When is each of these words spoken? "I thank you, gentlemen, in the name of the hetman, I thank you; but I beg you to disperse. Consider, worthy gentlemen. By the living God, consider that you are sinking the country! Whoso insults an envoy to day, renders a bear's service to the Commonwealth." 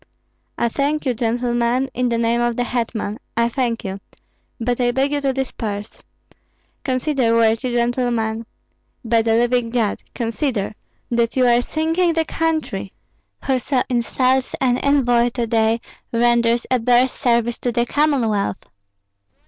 "I 0.57 0.67
thank 0.67 1.05
you, 1.05 1.13
gentlemen, 1.13 1.87
in 1.93 2.09
the 2.09 2.17
name 2.17 2.41
of 2.41 2.55
the 2.55 2.63
hetman, 2.63 3.19
I 3.37 3.49
thank 3.49 3.83
you; 3.85 3.99
but 4.59 4.81
I 4.81 4.89
beg 4.89 5.11
you 5.11 5.21
to 5.21 5.31
disperse. 5.31 6.01
Consider, 6.83 7.35
worthy 7.35 7.71
gentlemen. 7.71 8.47
By 9.05 9.21
the 9.21 9.35
living 9.35 9.69
God, 9.69 10.01
consider 10.15 10.73
that 11.11 11.35
you 11.35 11.45
are 11.45 11.61
sinking 11.61 12.13
the 12.13 12.25
country! 12.25 12.93
Whoso 13.45 13.83
insults 13.89 14.55
an 14.59 14.79
envoy 14.79 15.29
to 15.35 15.45
day, 15.45 15.79
renders 16.11 16.65
a 16.71 16.79
bear's 16.79 17.11
service 17.11 17.59
to 17.59 17.71
the 17.71 17.85
Commonwealth." 17.85 18.57